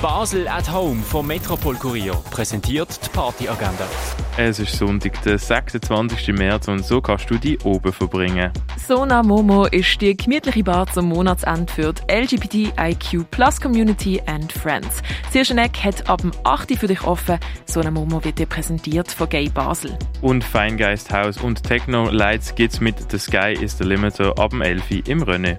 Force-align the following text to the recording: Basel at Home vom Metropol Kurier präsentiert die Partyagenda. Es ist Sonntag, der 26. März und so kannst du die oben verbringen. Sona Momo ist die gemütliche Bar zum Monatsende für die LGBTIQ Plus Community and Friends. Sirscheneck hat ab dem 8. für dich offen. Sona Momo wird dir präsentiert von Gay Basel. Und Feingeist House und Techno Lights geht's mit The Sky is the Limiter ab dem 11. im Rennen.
Basel 0.00 0.46
at 0.46 0.72
Home 0.72 1.02
vom 1.02 1.26
Metropol 1.26 1.74
Kurier 1.74 2.14
präsentiert 2.30 3.00
die 3.04 3.08
Partyagenda. 3.08 3.84
Es 4.36 4.60
ist 4.60 4.78
Sonntag, 4.78 5.20
der 5.22 5.38
26. 5.38 6.28
März 6.28 6.68
und 6.68 6.84
so 6.84 7.00
kannst 7.00 7.28
du 7.28 7.36
die 7.36 7.58
oben 7.64 7.92
verbringen. 7.92 8.52
Sona 8.76 9.24
Momo 9.24 9.66
ist 9.66 10.00
die 10.00 10.16
gemütliche 10.16 10.62
Bar 10.62 10.86
zum 10.86 11.08
Monatsende 11.08 11.72
für 11.72 11.92
die 11.92 12.12
LGBTIQ 12.12 13.28
Plus 13.32 13.60
Community 13.60 14.22
and 14.26 14.52
Friends. 14.52 15.02
Sirscheneck 15.32 15.76
hat 15.82 16.08
ab 16.08 16.20
dem 16.20 16.30
8. 16.44 16.76
für 16.78 16.86
dich 16.86 17.02
offen. 17.02 17.40
Sona 17.64 17.90
Momo 17.90 18.22
wird 18.22 18.38
dir 18.38 18.46
präsentiert 18.46 19.10
von 19.10 19.28
Gay 19.28 19.48
Basel. 19.48 19.98
Und 20.20 20.44
Feingeist 20.44 21.12
House 21.12 21.38
und 21.38 21.64
Techno 21.64 22.08
Lights 22.08 22.54
geht's 22.54 22.80
mit 22.80 23.10
The 23.10 23.18
Sky 23.18 23.52
is 23.60 23.76
the 23.76 23.84
Limiter 23.84 24.38
ab 24.38 24.50
dem 24.50 24.62
11. 24.62 25.08
im 25.08 25.22
Rennen. 25.22 25.58